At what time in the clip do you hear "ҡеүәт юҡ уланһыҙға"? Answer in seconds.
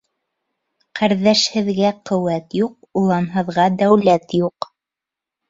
2.11-3.69